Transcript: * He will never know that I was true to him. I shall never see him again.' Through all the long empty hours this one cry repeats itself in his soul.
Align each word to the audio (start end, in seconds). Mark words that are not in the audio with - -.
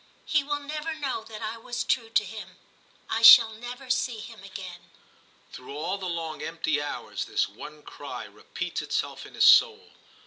* 0.17 0.25
He 0.35 0.43
will 0.43 0.59
never 0.61 0.95
know 0.95 1.23
that 1.25 1.43
I 1.43 1.57
was 1.57 1.83
true 1.83 2.09
to 2.09 2.25
him. 2.25 2.57
I 3.07 3.21
shall 3.21 3.53
never 3.53 3.91
see 3.91 4.17
him 4.19 4.43
again.' 4.43 4.89
Through 5.51 5.77
all 5.77 5.99
the 5.99 6.09
long 6.09 6.41
empty 6.41 6.81
hours 6.81 7.25
this 7.25 7.47
one 7.47 7.83
cry 7.83 8.23
repeats 8.25 8.81
itself 8.81 9.27
in 9.27 9.35
his 9.35 9.45
soul. 9.45 9.91